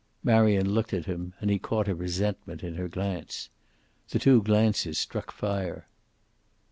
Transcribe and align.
Marion 0.23 0.71
looked 0.71 0.93
at 0.95 1.05
him, 1.05 1.33
and 1.39 1.51
he 1.51 1.59
caught 1.59 1.87
a 1.87 1.93
resentment 1.93 2.63
in 2.63 2.73
her 2.73 2.87
glance. 2.87 3.49
The 4.09 4.17
two 4.17 4.41
glances 4.41 4.97
struck 4.97 5.31
fire. 5.31 5.85